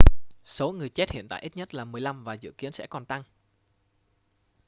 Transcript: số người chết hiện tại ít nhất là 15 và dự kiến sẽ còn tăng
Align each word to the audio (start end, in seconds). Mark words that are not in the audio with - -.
số 0.45 0.71
người 0.71 0.89
chết 0.89 1.11
hiện 1.11 1.27
tại 1.27 1.41
ít 1.41 1.57
nhất 1.57 1.73
là 1.73 1.85
15 1.85 2.23
và 2.23 2.33
dự 2.33 2.51
kiến 2.51 2.71
sẽ 2.71 2.87
còn 2.87 3.05
tăng 3.05 3.23